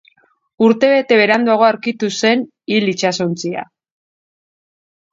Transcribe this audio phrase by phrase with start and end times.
[0.67, 2.43] Urte bete beranduago aurkitu zen
[2.75, 3.71] hil itsasontzia.